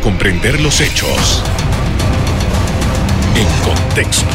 [0.00, 1.42] comprender los hechos
[3.36, 4.26] en contexto.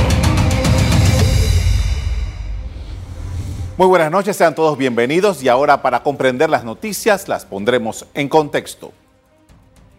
[3.77, 8.29] Muy buenas noches, sean todos bienvenidos y ahora para comprender las noticias las pondremos en
[8.29, 8.91] contexto.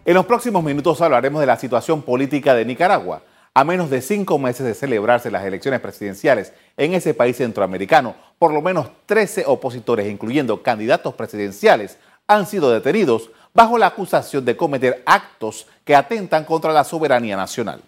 [0.05, 3.23] En los próximos minutos hablaremos de la situación política de Nicaragua.
[3.53, 8.53] A menos de cinco meses de celebrarse las elecciones presidenciales en ese país centroamericano, por
[8.53, 11.97] lo menos 13 opositores, incluyendo candidatos presidenciales,
[12.27, 17.81] han sido detenidos bajo la acusación de cometer actos que atentan contra la soberanía nacional.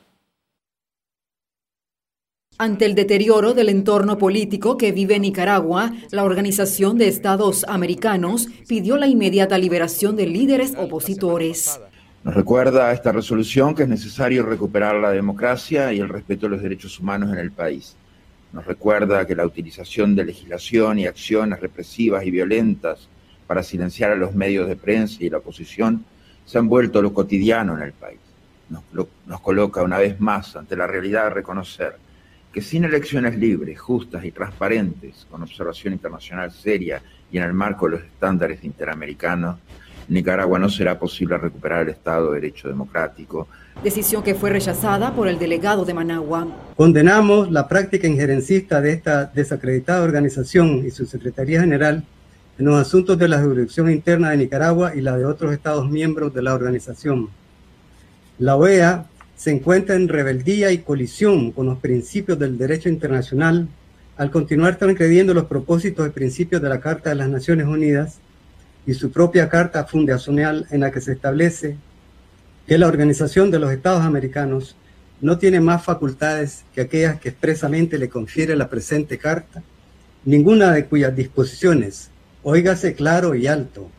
[2.57, 8.97] Ante el deterioro del entorno político que vive Nicaragua, la Organización de Estados Americanos pidió
[8.97, 11.79] la inmediata liberación de líderes opositores.
[12.23, 16.61] Nos recuerda esta resolución que es necesario recuperar la democracia y el respeto a los
[16.61, 17.95] derechos humanos en el país.
[18.53, 23.07] Nos recuerda que la utilización de legislación y acciones represivas y violentas
[23.51, 26.05] para silenciar a los medios de prensa y la oposición
[26.45, 28.21] se han vuelto lo cotidiano en el país.
[28.69, 28.81] Nos,
[29.27, 31.97] nos coloca una vez más ante la realidad de reconocer
[32.53, 37.87] que sin elecciones libres, justas y transparentes, con observación internacional seria y en el marco
[37.87, 39.57] de los estándares interamericanos,
[40.07, 43.49] Nicaragua no será posible recuperar el Estado de Derecho Democrático.
[43.83, 46.47] Decisión que fue rechazada por el delegado de Managua.
[46.77, 52.05] Condenamos la práctica injerencista de esta desacreditada organización y su Secretaría General
[52.61, 56.31] en los asuntos de la jurisdicción interna de Nicaragua y la de otros Estados miembros
[56.31, 57.29] de la organización.
[58.37, 63.67] La OEA se encuentra en rebeldía y colisión con los principios del derecho internacional
[64.15, 68.19] al continuar transgrediendo los propósitos y principios de la Carta de las Naciones Unidas
[68.85, 71.77] y su propia carta fundacional en la que se establece
[72.67, 74.75] que la Organización de los Estados Americanos
[75.19, 79.63] no tiene más facultades que aquellas que expresamente le confiere la presente carta,
[80.25, 82.10] ninguna de cuyas disposiciones,
[82.43, 83.89] óigase claro y alto,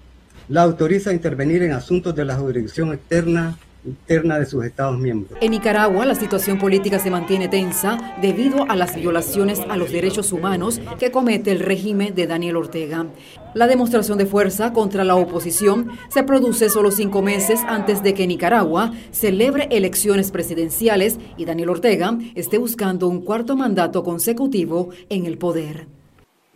[0.48, 5.38] la autoriza a intervenir en asuntos de la jurisdicción externa interna de sus Estados miembros.
[5.40, 10.32] En Nicaragua, la situación política se mantiene tensa debido a las violaciones a los derechos
[10.32, 13.06] humanos que comete el régimen de Daniel Ortega.
[13.54, 18.26] La demostración de fuerza contra la oposición se produce solo cinco meses antes de que
[18.26, 25.38] Nicaragua celebre elecciones presidenciales y Daniel Ortega esté buscando un cuarto mandato consecutivo en el
[25.38, 25.88] poder.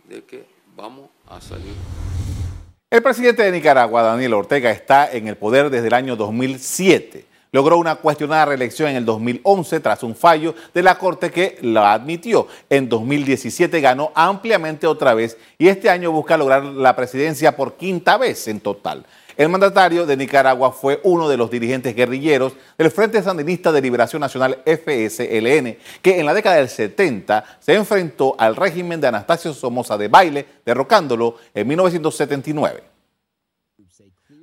[0.09, 1.73] De que vamos a salir
[2.89, 7.25] el presidente de Nicaragua, Daniel Ortega, está en el poder desde el año 2007.
[7.51, 11.91] Logró una cuestionada reelección en el 2011 tras un fallo de la Corte que la
[11.91, 12.47] admitió.
[12.69, 18.17] En 2017 ganó ampliamente otra vez y este año busca lograr la presidencia por quinta
[18.17, 19.05] vez en total.
[19.37, 24.19] El mandatario de Nicaragua fue uno de los dirigentes guerrilleros del Frente Sandinista de Liberación
[24.19, 29.95] Nacional FSLN, que en la década del 70 se enfrentó al régimen de Anastasio Somoza
[29.95, 32.83] de Baile, derrocándolo en 1979.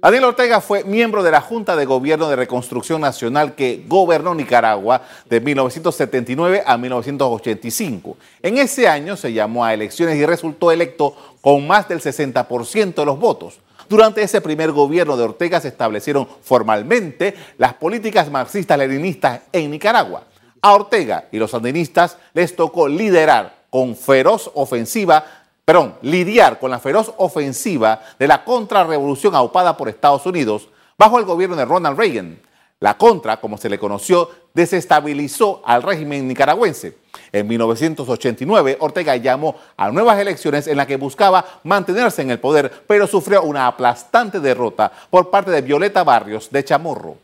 [0.00, 5.02] Daniel Ortega fue miembro de la Junta de Gobierno de Reconstrucción Nacional que gobernó Nicaragua
[5.28, 8.16] de 1979 a 1985.
[8.42, 13.04] En ese año se llamó a elecciones y resultó electo con más del 60% de
[13.06, 13.58] los votos.
[13.88, 20.24] Durante ese primer gobierno de Ortega se establecieron formalmente las políticas marxistas-leninistas en Nicaragua.
[20.62, 25.24] A Ortega y los sandinistas les tocó liderar con feroz ofensiva
[25.64, 30.68] perdón, lidiar con la feroz ofensiva de la contrarrevolución aupada por Estados Unidos
[30.98, 32.38] bajo el gobierno de Ronald Reagan.
[32.84, 36.98] La contra, como se le conoció, desestabilizó al régimen nicaragüense.
[37.32, 42.70] En 1989, Ortega llamó a nuevas elecciones en las que buscaba mantenerse en el poder,
[42.86, 47.16] pero sufrió una aplastante derrota por parte de Violeta Barrios de Chamorro.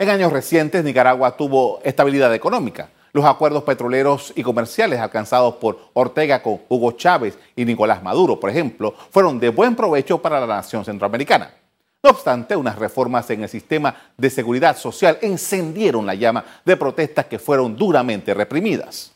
[0.00, 2.90] En años recientes, Nicaragua tuvo estabilidad económica.
[3.12, 8.50] Los acuerdos petroleros y comerciales alcanzados por Ortega con Hugo Chávez y Nicolás Maduro, por
[8.50, 11.52] ejemplo, fueron de buen provecho para la nación centroamericana.
[12.02, 17.26] No obstante, unas reformas en el sistema de seguridad social encendieron la llama de protestas
[17.26, 19.12] que fueron duramente reprimidas.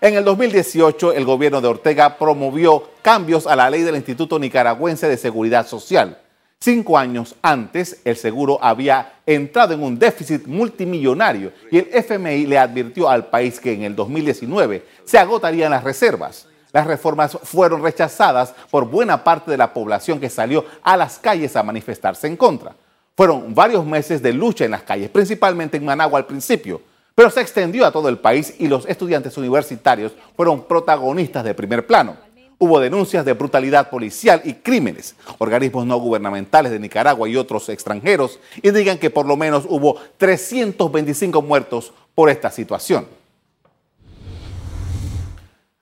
[0.00, 5.08] En el 2018, el gobierno de Ortega promovió cambios a la ley del Instituto Nicaragüense
[5.08, 6.18] de Seguridad Social,
[6.64, 12.56] Cinco años antes, el seguro había entrado en un déficit multimillonario y el FMI le
[12.56, 16.46] advirtió al país que en el 2019 se agotarían las reservas.
[16.74, 21.54] Las reformas fueron rechazadas por buena parte de la población que salió a las calles
[21.54, 22.74] a manifestarse en contra.
[23.16, 26.82] Fueron varios meses de lucha en las calles, principalmente en Managua al principio,
[27.14, 31.86] pero se extendió a todo el país y los estudiantes universitarios fueron protagonistas de primer
[31.86, 32.16] plano
[32.58, 35.16] hubo denuncias de brutalidad policial y crímenes.
[35.38, 41.42] Organismos no gubernamentales de Nicaragua y otros extranjeros indican que por lo menos hubo 325
[41.42, 43.06] muertos por esta situación.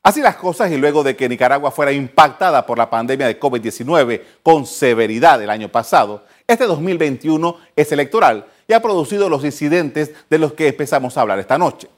[0.04, 4.20] Así las cosas y luego de que Nicaragua fuera impactada por la pandemia de COVID-19
[4.42, 10.38] con severidad el año pasado, Este 2021 es electoral y ha producido los incidentes de
[10.38, 11.88] los que empezamos a hablar esta noche.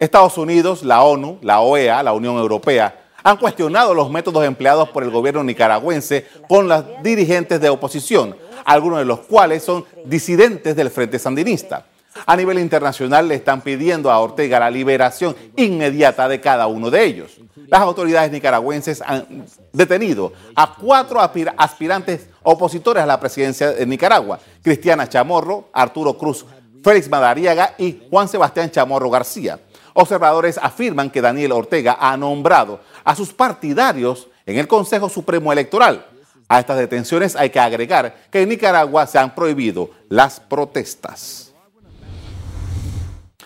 [0.00, 5.04] Estados Unidos, la ONU, la OEA, la Unión Europea, han cuestionado los métodos empleados por
[5.04, 10.90] el gobierno nicaragüense con los dirigentes de oposición, algunos de los cuales son disidentes del
[10.90, 11.86] Frente Sandinista.
[12.26, 17.04] A nivel internacional le están pidiendo a Ortega la liberación inmediata de cada uno de
[17.04, 17.38] ellos.
[17.68, 25.08] Las autoridades nicaragüenses han detenido a cuatro aspirantes opositores a la presidencia de Nicaragua, Cristiana
[25.08, 26.44] Chamorro, Arturo Cruz,
[26.82, 29.60] Félix Madariaga y Juan Sebastián Chamorro García.
[29.94, 36.06] Observadores afirman que Daniel Ortega ha nombrado a sus partidarios en el Consejo Supremo Electoral.
[36.48, 41.49] A estas detenciones hay que agregar que en Nicaragua se han prohibido las protestas.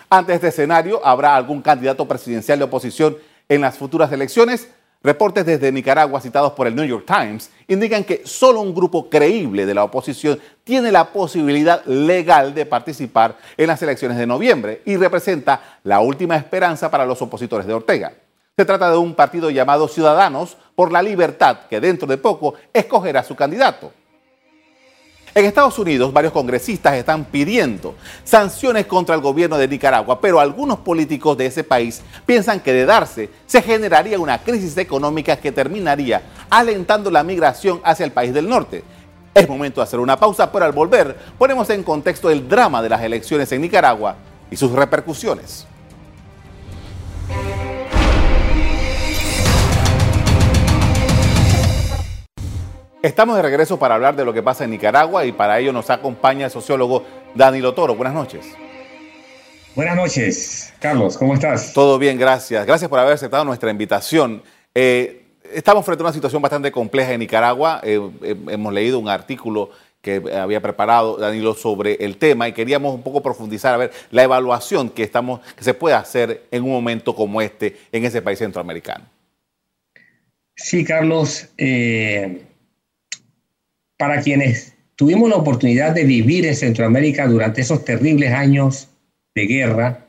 [0.09, 3.17] Ante este escenario, ¿habrá algún candidato presidencial de oposición
[3.49, 4.69] en las futuras elecciones?
[5.03, 9.65] Reportes desde Nicaragua citados por el New York Times indican que solo un grupo creíble
[9.65, 14.97] de la oposición tiene la posibilidad legal de participar en las elecciones de noviembre y
[14.97, 18.13] representa la última esperanza para los opositores de Ortega.
[18.57, 23.23] Se trata de un partido llamado Ciudadanos por la Libertad, que dentro de poco escogerá
[23.23, 23.91] su candidato.
[25.37, 27.93] En Estados Unidos, varios congresistas están pidiendo
[28.23, 32.85] sanciones contra el gobierno de Nicaragua, pero algunos políticos de ese país piensan que de
[32.85, 38.47] darse se generaría una crisis económica que terminaría alentando la migración hacia el país del
[38.47, 38.85] norte.
[39.33, 42.87] Es momento de hacer una pausa, pero al volver ponemos en contexto el drama de
[42.87, 44.15] las elecciones en Nicaragua
[44.49, 45.67] y sus repercusiones.
[53.05, 55.91] Estamos de regreso para hablar de lo que pasa en Nicaragua y para ello nos
[55.91, 57.05] acompaña el sociólogo
[57.35, 57.93] Danilo Toro.
[57.93, 58.47] Buenas noches.
[59.75, 61.71] Buenas noches, Carlos, ¿cómo estás?
[61.71, 62.65] Todo bien, gracias.
[62.65, 64.41] Gracias por haber aceptado nuestra invitación.
[64.73, 65.21] Eh,
[65.53, 67.79] estamos frente a una situación bastante compleja en Nicaragua.
[67.83, 69.69] Eh, eh, hemos leído un artículo
[70.01, 74.23] que había preparado Danilo sobre el tema y queríamos un poco profundizar a ver la
[74.23, 78.39] evaluación que, estamos, que se puede hacer en un momento como este en ese país
[78.39, 79.05] centroamericano.
[80.55, 81.49] Sí, Carlos
[83.97, 88.87] para quienes tuvimos la oportunidad de vivir en Centroamérica durante esos terribles años
[89.33, 90.05] de guerra,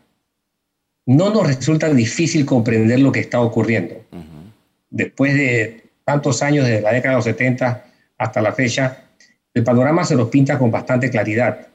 [1.06, 3.94] no nos resulta difícil comprender lo que está ocurriendo.
[4.90, 7.84] Después de tantos años, desde la década de los 70
[8.18, 9.04] hasta la fecha,
[9.54, 11.68] el panorama se nos pinta con bastante claridad.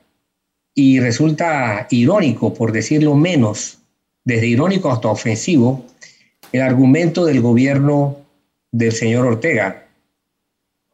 [0.74, 3.80] Y resulta irónico, por decirlo menos,
[4.24, 5.86] desde irónico hasta ofensivo,
[6.52, 8.18] el argumento del gobierno
[8.72, 9.88] del señor Ortega,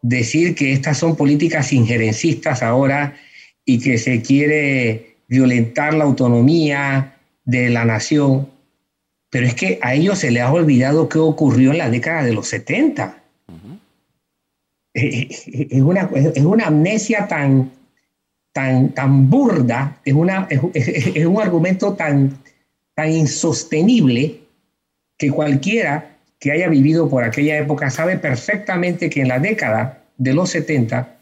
[0.01, 3.15] decir que estas son políticas injerencistas ahora
[3.65, 8.49] y que se quiere violentar la autonomía de la nación,
[9.29, 12.33] pero es que a ellos se les ha olvidado qué ocurrió en la década de
[12.33, 13.23] los 70.
[14.93, 17.71] es, una, es una amnesia tan,
[18.53, 22.37] tan, tan burda, es, una, es, un argumento tan,
[22.95, 24.39] tan insostenible
[25.17, 30.33] que cualquiera que haya vivido por aquella época sabe perfectamente que en la década de
[30.33, 31.17] los 70,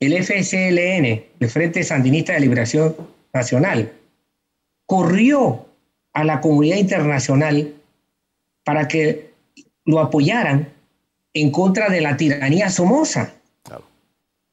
[0.00, 2.96] el FSLN, el Frente Sandinista de Liberación
[3.32, 3.92] Nacional,
[4.86, 5.66] corrió
[6.12, 7.74] a la comunidad internacional
[8.64, 9.30] para que
[9.84, 10.68] lo apoyaran
[11.34, 13.34] en contra de la tiranía Somoza.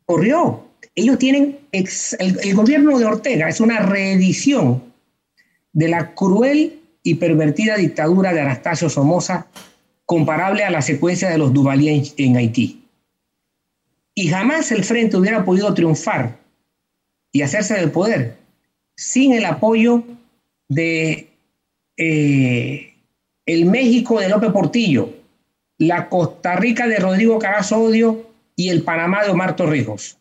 [0.05, 0.63] Corrió.
[0.95, 4.83] Ellos tienen, el gobierno de Ortega es una reedición
[5.73, 6.76] de la cruel
[7.07, 9.47] y pervertida dictadura de Anastasio Somoza,
[10.05, 12.83] comparable a la secuencia de los Duvalier en Haití.
[14.13, 16.37] Y jamás el frente hubiera podido triunfar
[17.31, 18.35] y hacerse del poder
[18.97, 20.03] sin el apoyo
[20.67, 21.29] de
[21.95, 22.93] eh,
[23.45, 25.13] el México de López Portillo,
[25.77, 30.17] la Costa Rica de Rodrigo Carazo Odio y el Panamá de Omar Torrijos.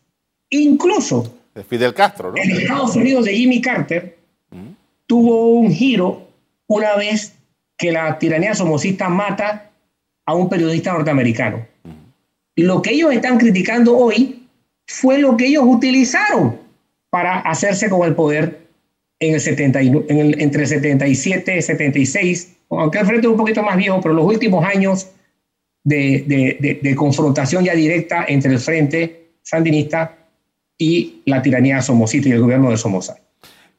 [0.51, 2.41] Incluso de Fidel Castro, ¿no?
[2.41, 4.17] el Estados Unidos de Jimmy Carter
[5.05, 6.26] tuvo un giro
[6.67, 7.33] una vez
[7.77, 9.71] que la tiranía somocista mata
[10.25, 11.65] a un periodista norteamericano.
[12.55, 14.47] Lo que ellos están criticando hoy
[14.87, 16.59] fue lo que ellos utilizaron
[17.09, 18.67] para hacerse con el poder
[19.19, 23.63] en el 70, en el, entre 77 y 76, aunque el frente es un poquito
[23.63, 25.09] más viejo, pero los últimos años
[25.83, 30.17] de, de confrontación ya directa entre el frente sandinista
[30.77, 33.17] y la tiranía somocista y el gobierno de Somoza.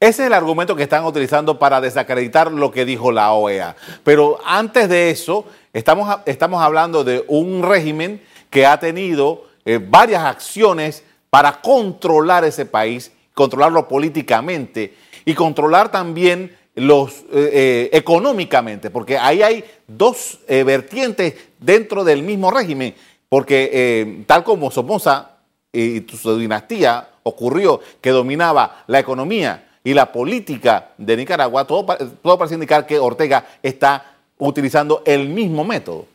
[0.00, 3.74] Ese es el argumento que están utilizando para desacreditar lo que dijo la OEA.
[4.04, 10.22] Pero antes de eso, estamos, estamos hablando de un régimen que ha tenido eh, varias
[10.22, 19.18] acciones para controlar ese país, controlarlo políticamente y controlar también los eh, eh, económicamente, porque
[19.18, 22.94] ahí hay dos vertientes dentro del mismo régimen
[23.28, 25.38] porque tal como Somoza
[25.72, 31.86] y su dinastía ocurrió, que dominaba la economía y la política de Nicaragua, todo,
[32.20, 36.06] todo parece indicar que Ortega está utilizando el mismo método.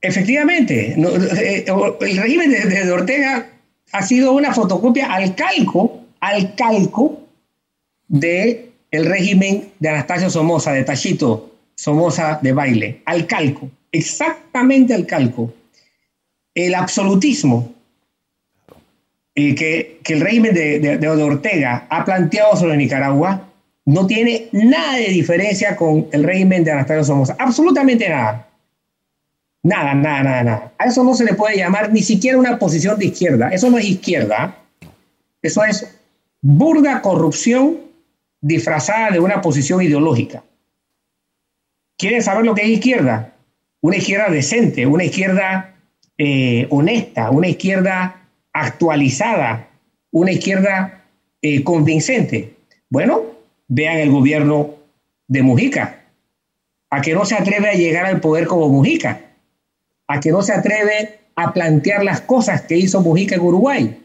[0.00, 1.64] Efectivamente, eh,
[2.00, 3.48] el régimen de, Ortega
[3.92, 7.20] ha sido una fotocopia al calco, al calco
[8.08, 15.06] de el régimen de Anastasio Somoza, de Tachito Somoza de baile, al calco, exactamente al
[15.06, 15.54] calco.
[16.56, 17.72] El absolutismo
[19.34, 23.48] eh, que, que, el régimen de, de Ortega ha planteado sobre Nicaragua
[23.84, 28.48] no tiene nada de diferencia con el régimen de Anastasio Somoza, absolutamente nada.
[29.64, 30.72] Nada, nada, nada, nada.
[30.78, 33.48] A eso no se le puede llamar ni siquiera una posición de izquierda.
[33.50, 34.56] Eso no es izquierda.
[35.40, 35.98] Eso es
[36.40, 37.78] burda corrupción
[38.40, 40.42] disfrazada de una posición ideológica.
[41.96, 43.32] ¿Quieren saber lo que es izquierda?
[43.80, 45.74] Una izquierda decente, una izquierda
[46.18, 48.21] eh, honesta, una izquierda
[48.52, 49.68] actualizada,
[50.10, 51.04] una izquierda
[51.40, 52.54] eh, convincente.
[52.88, 53.22] Bueno,
[53.68, 54.74] vean el gobierno
[55.28, 56.04] de Mujica,
[56.90, 59.32] a que no se atreve a llegar al poder como Mujica
[60.12, 63.98] a que no se atreve a plantear las cosas que hizo Mujica en Uruguay.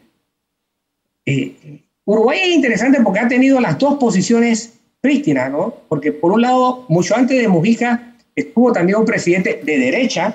[1.26, 5.74] Eh, Uruguay es interesante porque ha tenido las dos posiciones prístinas, ¿no?
[5.88, 10.34] Porque por un lado, mucho antes de Mujica, estuvo también un presidente de derecha,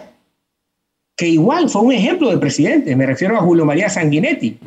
[1.23, 4.57] que igual fue un ejemplo de presidente, me refiero a Julio María Sanguinetti,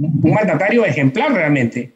[0.00, 1.92] un mandatario ejemplar realmente.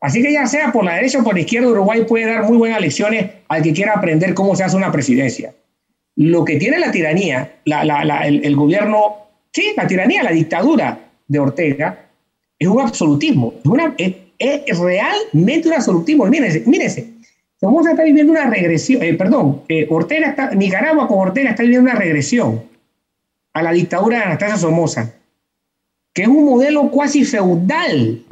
[0.00, 2.56] Así que ya sea por la derecha o por la izquierda, Uruguay puede dar muy
[2.56, 5.52] buenas lecciones al que quiera aprender cómo se hace una presidencia.
[6.14, 9.16] Lo que tiene la tiranía, el, gobierno,
[9.52, 12.06] sí, la tiranía, la dictadura de Ortega,
[12.58, 16.24] es un absolutismo, es, una, es, realmente un absolutismo.
[16.24, 17.06] Mírense, mírense,
[17.60, 21.90] Somoza está viviendo una regresión, eh, perdón, eh, Ortega está, Nicaragua con Ortega está viviendo
[21.90, 22.75] una regresión
[23.56, 25.14] a la dictadura de Anastasia Somoza,
[26.12, 28.22] que es un modelo cuasi feudal.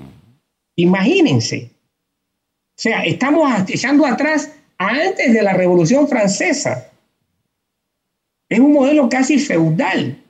[0.76, 1.70] Imagínense.
[1.72, 6.90] O sea, estamos echando atrás antes de la Revolución Francesa.
[8.50, 10.22] Es un modelo casi feudal.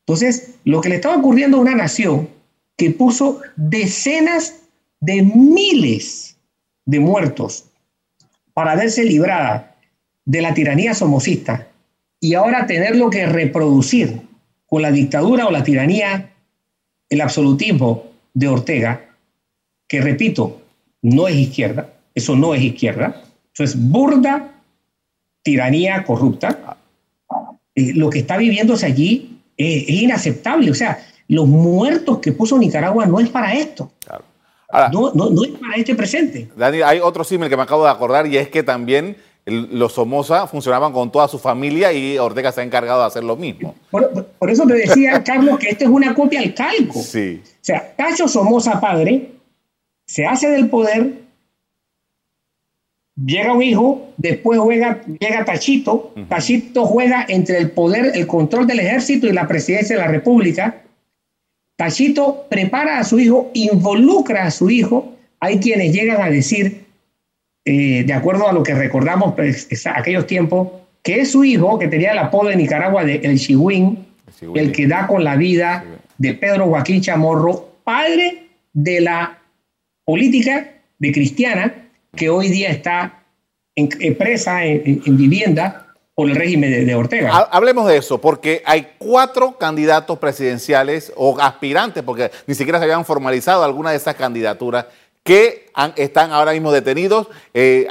[0.00, 2.28] Entonces, lo que le estaba ocurriendo a una nación
[2.76, 4.56] que puso decenas
[4.98, 6.36] de miles
[6.86, 7.66] de muertos
[8.52, 9.76] para verse librada
[10.24, 11.68] de la tiranía somocista
[12.18, 14.28] y ahora tenerlo que reproducir
[14.70, 16.30] con la dictadura o la tiranía,
[17.08, 19.10] el absolutismo de Ortega,
[19.88, 20.62] que repito,
[21.02, 23.20] no es izquierda, eso no es izquierda,
[23.52, 24.54] eso es burda
[25.42, 26.76] tiranía corrupta,
[27.74, 30.70] eh, lo que está viviéndose allí es inaceptable.
[30.70, 33.90] O sea, los muertos que puso Nicaragua no es para esto.
[34.92, 36.48] no, no, es para este presente.
[36.56, 39.16] Dani, hay otro símil que me acabo de acordar y es que también
[39.46, 43.36] los Somoza funcionaban con toda su familia y Ortega se ha encargado de hacer lo
[43.36, 43.74] mismo.
[43.90, 47.00] Por, eso te decía, Carlos, que esto es una copia al calco.
[47.00, 47.40] Sí.
[47.44, 49.32] O sea, Cacho Somoza padre
[50.06, 51.20] se hace del poder
[53.24, 58.80] Llega un hijo, después juega, llega Tachito, Tachito juega entre el poder, el control del
[58.80, 60.82] ejército y la presidencia de la República.
[61.76, 65.12] Tachito prepara a su hijo, involucra a su hijo.
[65.38, 66.86] Hay quienes llegan a decir,
[67.64, 70.68] eh, de acuerdo a lo que recordamos pues, aquellos tiempos,
[71.02, 74.06] que es su hijo, que tenía el apodo de Nicaragua de El Chihuín,
[74.54, 75.84] el que da con la vida
[76.18, 79.38] de Pedro Joaquín Chamorro, padre de la
[80.04, 81.74] política de Cristiana,
[82.14, 83.24] que hoy día está
[83.74, 87.48] en, presa en, vivienda por el régimen de, Ortega.
[87.50, 93.04] Hablemos de eso, porque hay cuatro candidatos presidenciales o aspirantes, porque ni siquiera se habían
[93.04, 94.86] formalizado alguna de esas candidaturas
[95.22, 97.28] que están ahora mismo detenidos.
[97.52, 97.86] Eh,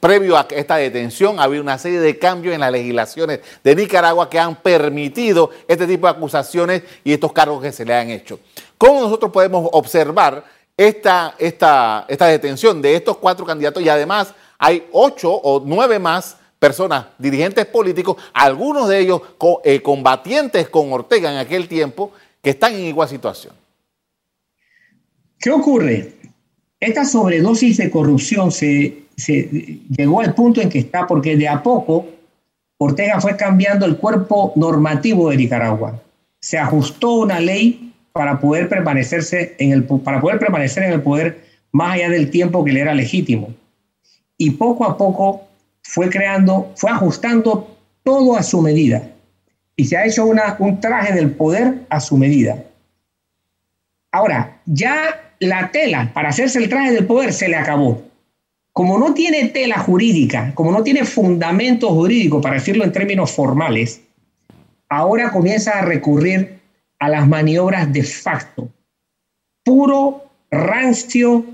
[0.00, 4.28] previo a esta detención, ha habido una serie de cambios en las legislaciones de Nicaragua
[4.28, 8.38] que han permitido este tipo de acusaciones y estos cargos que se le han hecho.
[8.76, 10.44] ¿Cómo nosotros podemos observar
[10.76, 16.36] esta, esta, esta detención de estos cuatro candidatos y además hay ocho o nueve más
[16.58, 19.20] personas, dirigentes políticos, algunos de ellos
[19.64, 22.12] eh, combatientes con Ortega en aquel tiempo,
[22.42, 23.54] que están en igual situación.
[25.38, 26.23] ¿Qué ocurre?
[26.84, 29.04] Esta sobredosis de corrupción se,
[29.88, 32.06] llegó al punto en que está porque de a poco
[32.76, 36.02] Ortega fue cambiando el cuerpo normativo de Nicaragua.
[36.40, 41.46] Se ajustó una ley para poder, permanecerse en el, para poder permanecer en el poder
[41.72, 43.54] más allá del tiempo que le era legítimo.
[44.36, 45.48] Y poco a poco
[45.80, 49.10] fue creando, fue ajustando todo a su medida.
[49.74, 52.62] Y se ha hecho un traje del poder a su medida.
[54.12, 58.02] Ahora, ya la tela para hacerse el traje del poder se le acabó.
[58.72, 64.00] Como no tiene tela jurídica, como no tiene fundamento jurídico, para decirlo en términos formales,
[64.88, 66.58] ahora comienza a recurrir
[66.98, 68.68] a las maniobras de facto.
[69.64, 71.44] Puro, rancio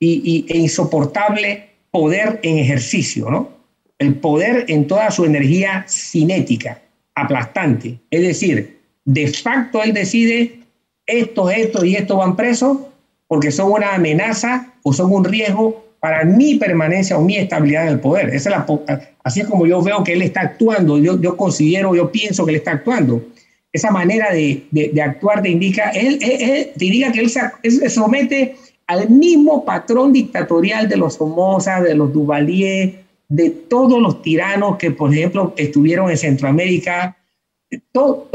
[0.00, 3.48] y, e insoportable poder en ejercicio, ¿no?
[3.98, 6.82] El poder en toda su energía cinética,
[7.14, 8.00] aplastante.
[8.10, 10.63] Es decir, de facto él decide
[11.06, 12.78] estos, estos y estos van presos
[13.26, 17.94] porque son una amenaza o son un riesgo para mi permanencia o mi estabilidad en
[17.94, 18.28] el poder.
[18.34, 22.12] Esa es así es como yo veo que él está actuando, yo, yo considero, yo
[22.12, 23.22] pienso que él está actuando.
[23.72, 28.56] Esa manera de, de, actuar te indica, él, te indica que él se, somete
[28.86, 34.90] al mismo patrón dictatorial de los Somoza, de los Duvalier, de todos los tiranos que,
[34.90, 37.16] por ejemplo, estuvieron en Centroamérica.
[37.90, 38.28] Todo,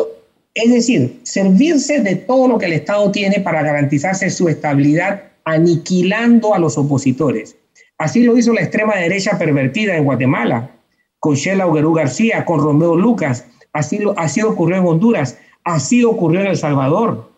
[0.53, 6.53] es decir, servirse de todo lo que el Estado tiene para garantizarse su estabilidad, aniquilando
[6.53, 7.55] a los opositores.
[7.97, 10.71] Así lo hizo la extrema derecha pervertida en Guatemala,
[11.19, 13.45] con Shela Oguerú García, con Romeo Lucas.
[13.73, 14.15] Así, lo,
[14.47, 17.29] ocurrió en Honduras, así ocurrió en El Salvador.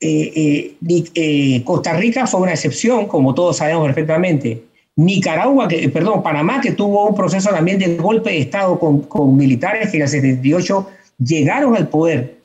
[0.00, 4.64] Eh, eh, eh, Costa Rica fue una excepción, como todos sabemos perfectamente.
[4.94, 9.36] Nicaragua, que, perdón, Panamá, que tuvo un proceso también de golpe de Estado con, con
[9.36, 10.88] militares que en el 78
[11.18, 12.36] llegaron al poder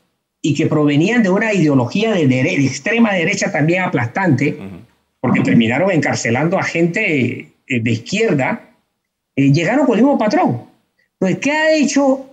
[0.41, 4.57] y que provenían de una ideología de, extrema derecha también aplastante,
[5.19, 8.69] porque terminaron encarcelando a gente eh, de izquierda,
[9.35, 10.63] eh, llegaron con el mismo patrón.
[11.19, 12.25] Entonces, ¿qué ha hecho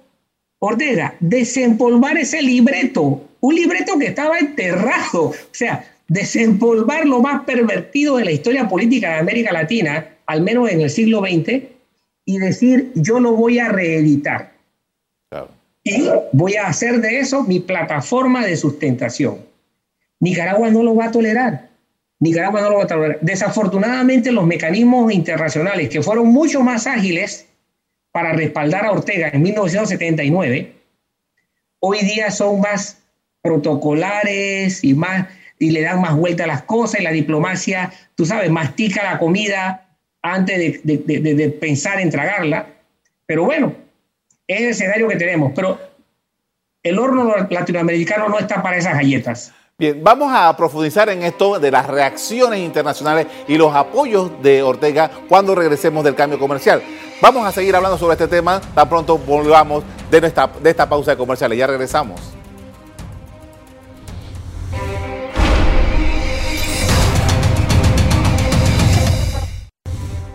[0.58, 1.14] Ortega?
[1.20, 8.24] Desempolvar ese libreto, un libreto que estaba enterrado, o sea, desempolvar lo más pervertido de
[8.24, 11.62] la historia política de América Latina, al menos en el siglo XX,
[12.24, 14.57] y decir, yo lo voy a reeditar
[15.88, 19.38] y voy a hacer de eso mi plataforma de sustentación.
[20.20, 21.68] Nicaragua no lo va a tolerar.
[22.20, 23.18] Nicaragua no lo va a tolerar.
[23.22, 27.46] Desafortunadamente, los mecanismos internacionales que fueron mucho más ágiles
[28.12, 30.74] para respaldar a Ortega en 1979,
[31.80, 32.98] hoy día son más
[33.40, 35.28] protocolares y más
[35.60, 39.18] y le dan más vuelta a las cosas y la diplomacia, tú sabes, mastica la
[39.18, 39.88] comida
[40.22, 42.66] antes de, de, de pensar en tragarla.
[43.26, 43.74] Pero bueno,
[44.48, 45.78] es el escenario que tenemos, pero
[46.82, 49.52] el horno latinoamericano no está para esas galletas.
[49.78, 55.08] Bien, vamos a profundizar en esto de las reacciones internacionales y los apoyos de Ortega
[55.28, 56.82] cuando regresemos del cambio comercial.
[57.20, 61.12] Vamos a seguir hablando sobre este tema tan pronto volvamos de, nuestra, de esta pausa
[61.12, 61.58] de comerciales.
[61.58, 62.37] Ya regresamos.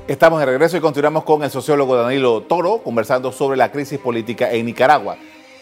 [0.06, 4.52] Estamos de regreso y continuamos con el sociólogo Danilo Toro conversando sobre la crisis política
[4.52, 5.16] en Nicaragua.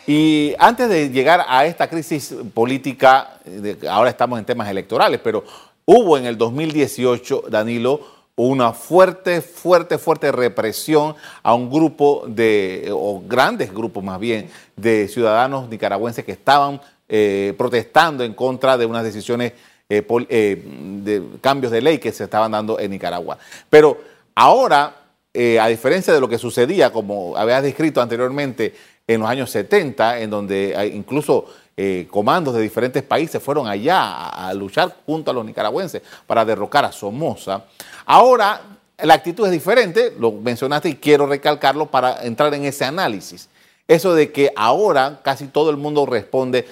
[0.07, 3.39] Y antes de llegar a esta crisis política,
[3.87, 5.43] ahora estamos en temas electorales, pero
[5.85, 8.01] hubo en el 2018, Danilo,
[8.35, 15.07] una fuerte, fuerte, fuerte represión a un grupo de, o grandes grupos más bien, de
[15.07, 19.53] ciudadanos nicaragüenses que estaban eh, protestando en contra de unas decisiones
[19.87, 20.63] eh, eh,
[21.03, 23.37] de cambios de ley que se estaban dando en Nicaragua.
[23.69, 24.95] Pero Ahora,
[25.33, 28.73] eh, a diferencia de lo que sucedía, como habías descrito anteriormente,
[29.07, 34.53] en los años 70, en donde incluso eh, comandos de diferentes países fueron allá a,
[34.53, 37.65] luchar junto a los nicaragüenses para derrocar a Somoza,
[38.05, 38.61] ahora
[38.97, 43.49] la actitud es diferente, lo mencionaste y quiero recalcarlo para entrar en ese análisis.
[43.87, 46.67] Eso de que ahora casi todo el mundo responde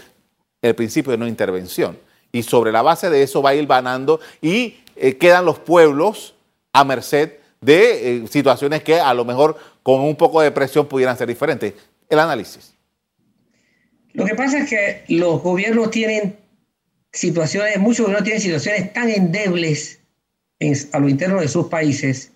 [0.61, 1.97] el principio de no intervención.
[2.31, 6.35] Y sobre la base de eso va a ir ganando y eh, quedan los pueblos
[6.71, 11.17] a merced de eh, situaciones que a lo mejor con un poco de presión pudieran
[11.17, 11.73] ser diferentes.
[12.09, 12.73] El análisis.
[14.13, 16.37] Lo que pasa es que los gobiernos tienen
[17.11, 19.99] situaciones, muchos gobiernos tienen situaciones tan endebles
[20.91, 22.31] a lo interno de sus países,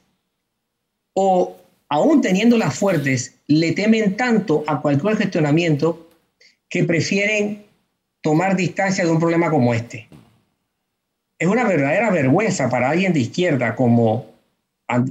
[1.14, 1.58] o
[1.90, 6.10] aún teniéndolas fuertes, le temen tanto a cualquier gestionamiento
[6.70, 7.66] que prefieren
[8.22, 10.08] tomar distancia de un problema como este.
[11.38, 14.33] Es una verdadera vergüenza para alguien de izquierda como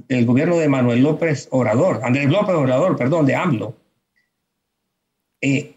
[0.09, 3.77] el gobierno de Manuel López Obrador, Andrés López Obrador, perdón, de AMLO,
[5.41, 5.75] eh,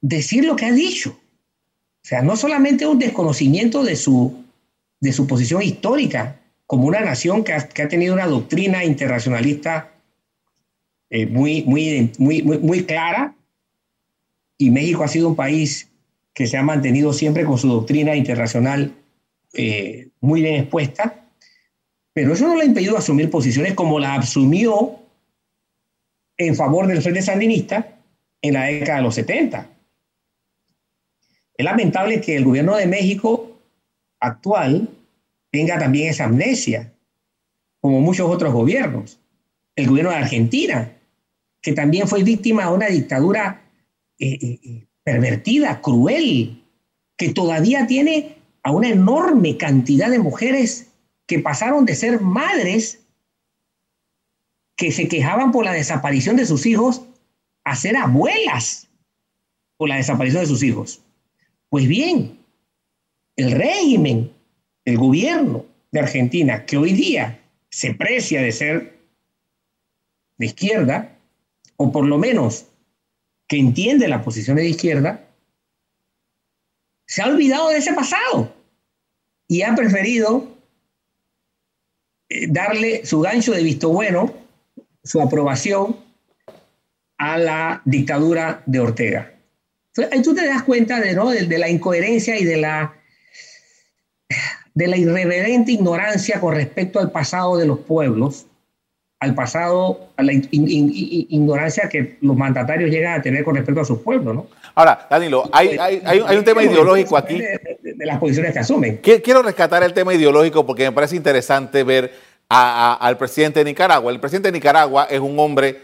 [0.00, 1.10] decir lo que ha dicho.
[1.10, 4.44] O sea, no solamente un desconocimiento de su,
[5.00, 9.92] de su posición histórica como una nación que ha, tenido una doctrina internacionalista
[11.10, 13.34] eh, muy, muy, muy, muy, clara,
[14.58, 15.88] y México ha sido un país
[16.34, 18.92] que se ha mantenido siempre con su doctrina internacional
[19.52, 21.25] eh, muy bien expuesta,
[22.16, 25.00] pero eso no le ha impedido asumir posiciones como la asumió
[26.38, 27.98] en favor del Frente Sandinista
[28.40, 29.68] en la década de los 70.
[31.58, 33.60] Es lamentable que el gobierno de México
[34.18, 34.88] actual
[35.50, 36.90] tenga también esa amnesia,
[37.82, 39.20] como muchos otros gobiernos.
[39.74, 40.92] El gobierno de Argentina,
[41.60, 43.62] que también fue víctima de una dictadura
[45.04, 46.64] pervertida, cruel,
[47.18, 50.94] que todavía tiene a una enorme cantidad de mujeres
[51.26, 53.00] que pasaron de ser madres
[54.76, 57.02] que se quejaban por la desaparición de sus hijos
[57.64, 58.88] a ser abuelas
[59.76, 61.02] por la desaparición de sus hijos.
[61.68, 62.38] Pues bien,
[63.36, 64.32] el régimen,
[64.84, 68.98] el gobierno de Argentina, que hoy día se precia de ser
[70.38, 71.18] de izquierda,
[71.76, 72.66] o por lo menos
[73.48, 75.28] que entiende la posición de izquierda,
[77.06, 78.54] se ha olvidado de ese pasado
[79.48, 80.55] y ha preferido
[82.48, 84.32] darle su gancho de visto bueno,
[85.02, 85.96] su aprobación
[87.18, 89.32] a la dictadura de Ortega.
[90.10, 91.30] ahí tú te das cuenta de, ¿no?
[91.30, 92.94] de, la incoherencia y de la,
[94.74, 98.46] de la irreverente ignorancia con respecto al pasado de los pueblos,
[99.18, 104.00] al pasado, a la ignorancia que los mandatarios llegan a tener con respecto a sus
[104.00, 104.34] pueblos.
[104.34, 104.46] ¿no?
[104.74, 107.38] Ahora, Danilo, hay, hay, hay, un tema ideológico aquí.
[107.38, 108.98] De, las posiciones que asumen.
[108.98, 112.12] Quiero rescatar el tema ideológico porque me parece interesante ver
[112.48, 114.12] al presidente de Nicaragua.
[114.12, 115.80] El presidente de Nicaragua es un hombre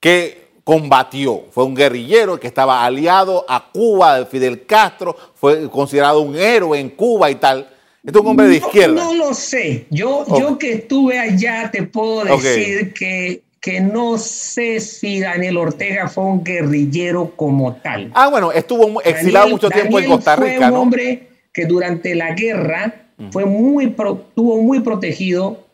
[0.00, 6.20] que combatió, fue un guerrillero que estaba aliado a Cuba, de Fidel Castro, fue considerado
[6.20, 7.68] un héroe en Cuba y tal.
[8.04, 9.02] Este es un hombre de izquierda.
[9.02, 9.86] No, lo sé.
[9.90, 16.08] Yo, yo que estuve allá te puedo decir que que no sé si Daniel Ortega
[16.08, 18.10] fue un guerrillero como tal.
[18.14, 20.56] Ah, bueno, estuvo exilado mucho tiempo en Costa Rica.
[20.56, 25.66] Fue un hombre que durante la guerra fue muy estuvo muy protegido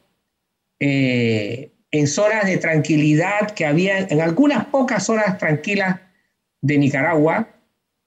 [0.81, 6.01] eh, en zonas de tranquilidad que había, en algunas pocas zonas tranquilas
[6.61, 7.49] de Nicaragua.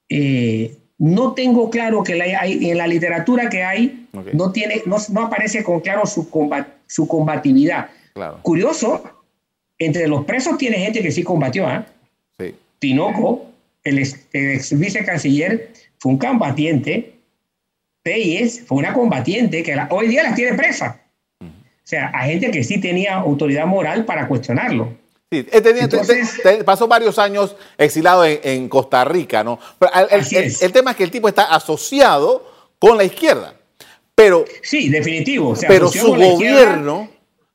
[0.08, 5.80] Eh, no tengo claro que en la literatura que hay no, tiene, no, aparece con
[5.80, 6.28] claro su,
[6.86, 7.88] su combatividad.
[8.42, 9.02] Curioso,
[9.78, 11.66] entre los presos tiene gente que sí combatió.
[12.38, 12.54] Sí.
[12.78, 13.46] Tinoco,
[13.82, 17.14] el ex, vicecanciller, fue un combatiente.
[18.02, 20.99] Peyes fue una combatiente que hoy día las tiene presa.
[21.90, 24.94] O sea, a gente que sí tenía autoridad moral para cuestionarlo.
[25.28, 25.44] Sí,
[26.64, 29.58] pasó varios años exilado en, Costa Rica, ¿no?
[29.76, 32.46] Pero el, tema es que el tipo está asociado
[32.78, 33.54] con la izquierda.
[34.14, 35.54] Pero, sí, definitivo.
[35.66, 37.08] pero su gobierno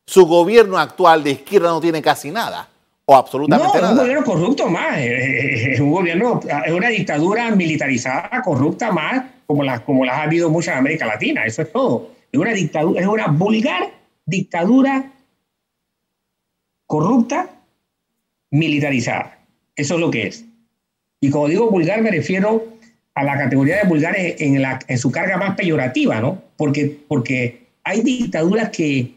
[0.06, 2.68] su gobierno actual de izquierda no tiene casi nada
[3.06, 3.82] o absolutamente nada.
[3.82, 9.24] No, es un gobierno corrupto más, es un gobierno, es una dictadura militarizada, corrupta más,
[9.48, 12.10] como las, como las ha habido muchas en América Latina, eso es todo.
[12.34, 15.14] Es una dictadura, es una vulgar dictadura
[16.86, 17.50] corrupta,
[18.52, 19.40] militarizada.
[19.76, 20.46] Eso es lo que es.
[21.20, 22.78] Y como digo vulgar, me refiero
[23.16, 26.42] a la categoría de vulgar en, la, en su carga más peyorativa, ¿no?
[26.58, 29.16] Porque, porque hay dictaduras que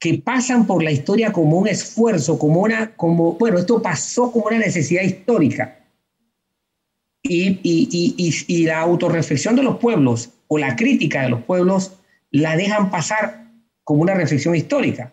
[0.00, 4.46] que pasan por la historia como un esfuerzo, como una, como, bueno, esto pasó como
[4.46, 5.78] una necesidad histórica.
[7.22, 11.92] Y, y, y, y, la autorreflexión de los pueblos o la crítica de los pueblos
[12.30, 13.39] la dejan pasar
[13.90, 15.12] como una reflexión histórica.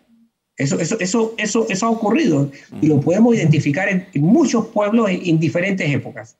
[0.56, 2.48] Eso, eso, eso, eso, eso ha ocurrido
[2.80, 6.36] y lo podemos identificar en, muchos pueblos en, diferentes épocas.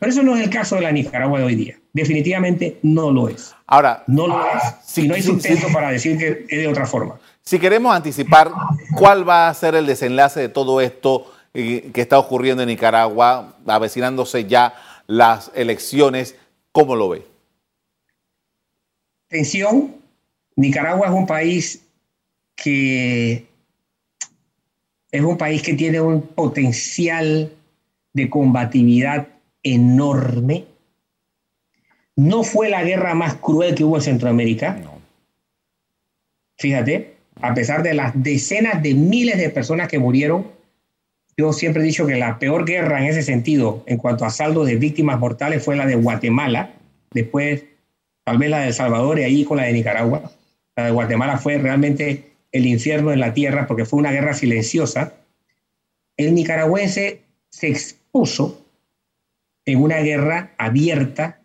[0.00, 1.78] Pero eso no es el caso de la Nicaragua de hoy día.
[1.92, 3.54] Definitivamente no lo es.
[3.68, 4.62] Ahora, no lo es.
[4.84, 7.20] Si, no hay sustento para decir que es de otra forma.
[7.42, 8.50] Si queremos anticipar
[8.96, 13.58] cuál va a ser el desenlace de todo esto eh, que está ocurriendo en Nicaragua,
[13.64, 14.74] avecinándose ya
[15.06, 16.34] las elecciones,
[16.72, 17.24] ¿cómo lo ve?
[19.28, 20.05] Tensión.
[20.56, 21.82] Nicaragua es un país
[22.56, 23.46] que
[25.12, 27.52] es un país que tiene un potencial
[28.12, 29.28] de combatividad
[29.62, 30.64] enorme.
[32.16, 34.80] No fue la guerra más cruel que hubo en Centroamérica.
[36.58, 40.46] Fíjate, a pesar de las decenas de miles de personas que murieron,
[41.36, 44.64] yo siempre he dicho que la peor guerra en ese sentido, en cuanto a saldo
[44.64, 46.74] de víctimas mortales, fue la de Guatemala,
[47.10, 47.64] después
[48.24, 50.32] tal vez la de El Salvador y ahí con la de Nicaragua.
[50.76, 55.14] La de Guatemala fue realmente el infierno en la tierra porque fue una guerra silenciosa.
[56.16, 58.64] El nicaragüense se expuso
[59.64, 61.40] en una guerra abierta,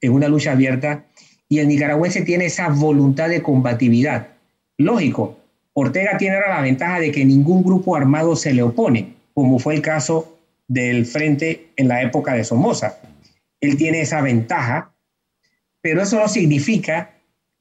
[0.00, 1.04] en una lucha abierta,
[1.48, 4.36] y el nicaragüense tiene esa voluntad de combatividad
[4.78, 5.38] Lógico,
[5.72, 9.74] Ortega tiene ahora la ventaja de que ningún grupo armado se le opone, como fue
[9.74, 12.98] el caso del frente en la época de Somoza.
[13.60, 14.92] Él tiene esa ventaja,
[15.80, 17.15] pero eso no significa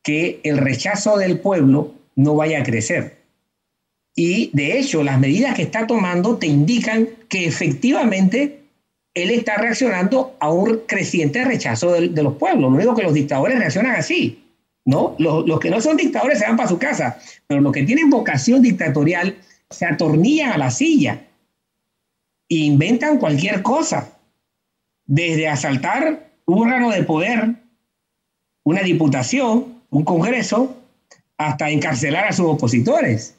[0.05, 3.17] que el rechazo del pueblo no vaya a crecer.
[4.15, 8.61] Y de hecho, las medidas que está tomando te indican que efectivamente
[9.15, 12.71] él está reaccionando a un creciente rechazo de, los pueblos.
[12.71, 14.43] Lo único que los dictadores reaccionan así.
[14.85, 15.15] ¿no?
[15.17, 18.61] Los, que no son dictadores se van para su casa, pero los que tienen vocación
[18.61, 19.35] dictatorial
[19.71, 21.25] se atornillan a la silla
[22.47, 24.11] e inventan cualquier cosa.
[25.07, 27.55] desde asaltar un órgano de poder,
[28.63, 30.75] una diputación, un congreso,
[31.38, 33.36] hasta encarcelar a sus opositores.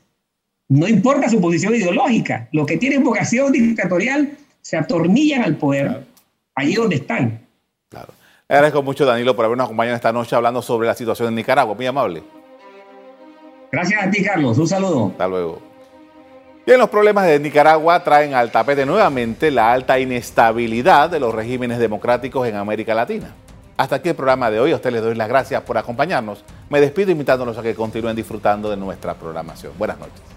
[0.69, 6.07] No importa su posición ideológica, los que tienen vocación dictatorial se atornillan al poder
[6.55, 7.47] allí donde están.
[7.91, 8.15] Claro.
[8.49, 11.75] Le agradezco mucho, Danilo, por habernos acompañado esta noche hablando sobre la situación en Nicaragua.
[11.75, 12.23] Muy amable.
[13.71, 14.57] Gracias a ti, Carlos.
[14.57, 15.09] Un saludo.
[15.09, 15.61] Hasta luego.
[16.65, 21.79] Bien, los problemas de Nicaragua traen al tapete nuevamente la alta inestabilidad de los regímenes
[21.79, 23.35] democráticos en América Latina.
[23.77, 24.73] Hasta aquí el programa de hoy.
[24.73, 26.45] A ustedes les doy las gracias por acompañarnos.
[26.71, 29.73] Me despido invitándolos a que continúen disfrutando de nuestra programación.
[29.79, 30.36] Buenas noches.